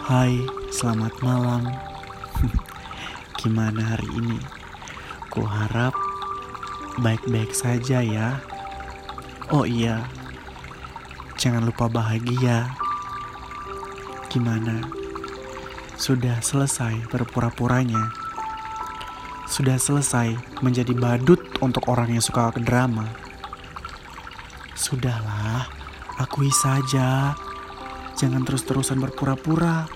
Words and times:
Hai, 0.00 0.32
selamat 0.72 1.20
malam. 1.20 1.68
Gimana 3.44 3.92
hari 3.92 4.08
ini? 4.16 4.40
Ku 5.28 5.44
harap 5.44 5.92
baik-baik 7.04 7.52
saja 7.52 8.00
ya. 8.00 8.40
Oh 9.52 9.68
iya, 9.68 10.08
jangan 11.36 11.68
lupa 11.68 11.92
bahagia. 11.92 12.72
Gimana? 14.32 14.80
Sudah 16.00 16.40
selesai 16.40 17.04
berpura-puranya? 17.12 18.08
Sudah 19.52 19.76
selesai 19.76 20.32
menjadi 20.64 20.96
badut 20.96 21.44
untuk 21.60 21.92
orang 21.92 22.16
yang 22.16 22.24
suka 22.24 22.56
ke 22.56 22.64
drama? 22.64 23.04
Sudahlah, 24.72 25.68
akui 26.16 26.48
saja. 26.48 27.36
Jangan 28.20 28.44
terus-terusan 28.44 29.00
berpura-pura. 29.00 29.88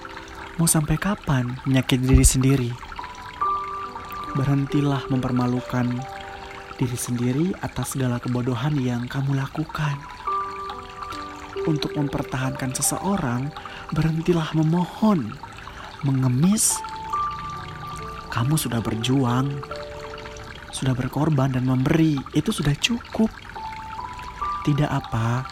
Mau 0.56 0.64
sampai 0.64 0.96
kapan 0.96 1.60
menyakiti 1.68 2.08
diri 2.08 2.24
sendiri? 2.24 2.70
Berhentilah 4.32 5.04
mempermalukan 5.12 5.92
diri 6.80 6.96
sendiri 6.96 7.52
atas 7.60 7.92
segala 7.92 8.16
kebodohan 8.16 8.80
yang 8.80 9.04
kamu 9.12 9.36
lakukan. 9.36 10.00
Untuk 11.68 11.92
mempertahankan 12.00 12.72
seseorang, 12.72 13.52
berhentilah 13.92 14.56
memohon, 14.56 15.36
mengemis. 16.00 16.80
Kamu 18.32 18.56
sudah 18.56 18.80
berjuang, 18.80 19.52
sudah 20.72 20.96
berkorban 20.96 21.52
dan 21.52 21.68
memberi, 21.68 22.16
itu 22.32 22.48
sudah 22.56 22.72
cukup. 22.80 23.28
Tidak 24.64 24.88
apa, 24.88 25.44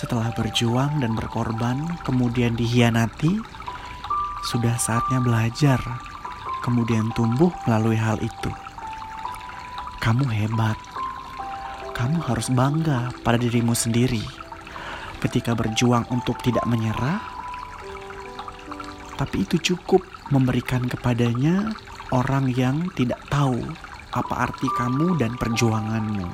setelah 0.00 0.32
berjuang 0.32 1.04
dan 1.04 1.12
berkorban, 1.12 1.76
kemudian 2.08 2.56
dihianati, 2.56 3.36
sudah 4.48 4.80
saatnya 4.80 5.20
belajar, 5.20 5.76
kemudian 6.64 7.12
tumbuh 7.12 7.52
melalui 7.68 8.00
hal 8.00 8.16
itu. 8.24 8.48
Kamu 10.00 10.24
hebat, 10.32 10.80
kamu 11.92 12.16
harus 12.24 12.48
bangga 12.48 13.12
pada 13.20 13.36
dirimu 13.36 13.76
sendiri 13.76 14.24
ketika 15.20 15.52
berjuang 15.52 16.08
untuk 16.08 16.40
tidak 16.40 16.64
menyerah, 16.64 17.20
tapi 19.20 19.44
itu 19.44 19.60
cukup 19.76 20.00
memberikan 20.32 20.88
kepadanya 20.88 21.76
orang 22.08 22.48
yang 22.56 22.88
tidak 22.96 23.20
tahu 23.28 23.60
apa 24.16 24.48
arti 24.48 24.64
kamu 24.80 25.20
dan 25.20 25.36
perjuanganmu. 25.36 26.24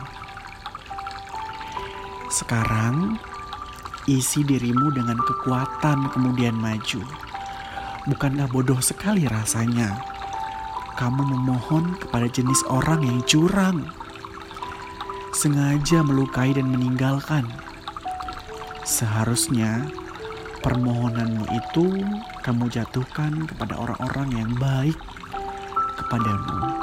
Sekarang, 2.30 3.19
isi 4.07 4.47
dirimu 4.47 4.95
dengan 4.95 5.19
kekuatan, 5.19 6.11
kemudian 6.15 6.55
maju. 6.55 7.03
Bukankah 8.07 8.47
bodoh 8.51 8.79
sekali 8.79 9.27
rasanya? 9.27 9.98
Kamu 10.97 11.27
memohon 11.27 11.98
kepada 12.01 12.31
jenis 12.31 12.63
orang 12.71 13.03
yang 13.05 13.21
curang, 13.27 13.85
sengaja 15.35 16.01
melukai 16.01 16.55
dan 16.57 16.71
meninggalkan. 16.73 17.45
Seharusnya 18.87 19.85
permohonanmu 20.63 21.45
itu 21.53 22.01
kamu 22.41 22.70
jatuhkan 22.70 23.45
kepada 23.45 23.75
orang-orang 23.77 24.29
yang 24.33 24.51
baik 24.57 24.97
kepadamu. 25.98 26.76